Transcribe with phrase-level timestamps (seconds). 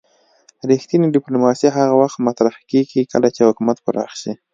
[0.71, 4.31] رښتینې ډیپلوماسي هغه وخت مطرح کیږي کله چې حکومت پراخ شي